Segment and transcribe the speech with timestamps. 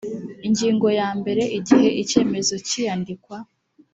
[0.47, 3.37] ingingo ya mbere igihe icyemezo cy iyandikwa